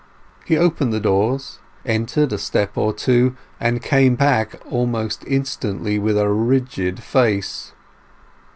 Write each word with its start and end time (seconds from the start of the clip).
He 0.45 0.57
opened 0.57 0.91
the 0.91 0.99
doors, 0.99 1.59
entered 1.85 2.33
a 2.33 2.39
step 2.39 2.75
or 2.75 2.91
two, 2.91 3.35
and 3.59 3.83
came 3.83 4.15
back 4.15 4.59
almost 4.67 5.23
instantly 5.27 5.99
with 5.99 6.17
a 6.17 6.27
rigid 6.27 7.03
face. 7.03 7.71